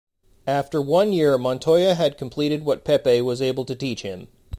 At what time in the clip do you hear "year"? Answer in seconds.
1.13-1.37